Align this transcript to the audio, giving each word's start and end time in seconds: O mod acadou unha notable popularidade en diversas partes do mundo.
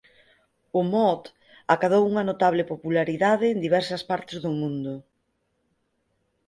O 0.79 0.81
mod 0.93 1.21
acadou 1.73 2.03
unha 2.11 2.27
notable 2.29 2.63
popularidade 2.73 3.45
en 3.53 3.57
diversas 3.65 4.01
partes 4.11 4.37
do 4.45 4.51
mundo. 4.59 4.93